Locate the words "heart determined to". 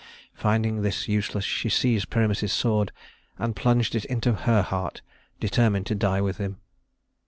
4.63-5.93